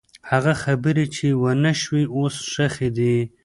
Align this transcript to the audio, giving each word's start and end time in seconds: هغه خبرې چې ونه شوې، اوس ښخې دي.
هغه 0.29 0.53
خبرې 0.63 1.05
چې 1.15 1.27
ونه 1.41 1.71
شوې، 1.81 2.03
اوس 2.17 2.35
ښخې 2.51 2.89
دي. 2.97 3.17